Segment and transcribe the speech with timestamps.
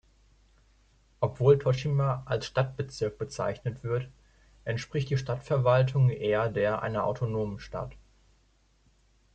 [1.19, 4.07] Obwohl Toshima als Stadtbezirk bezeichnet wird,
[4.65, 7.93] entspricht die Stadtverwaltung eher der einer autonomen Stadt.